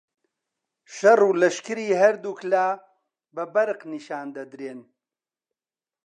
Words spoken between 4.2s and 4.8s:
دەدرێن